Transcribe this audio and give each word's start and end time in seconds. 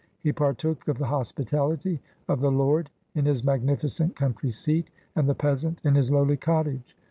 He 0.19 0.31
partook 0.33 0.87
of 0.87 0.97
the 0.97 1.05
hospitality 1.05 1.99
of 2.27 2.39
the 2.39 2.49
lord 2.51 2.89
in 3.13 3.23
his 3.25 3.43
magnificent 3.43 4.15
country 4.15 4.49
seat, 4.49 4.89
and 5.15 5.29
the 5.29 5.35
peasant 5.35 5.79
in 5.83 5.93
his 5.93 6.09
lowly 6.09 6.37
cottage. 6.37 6.97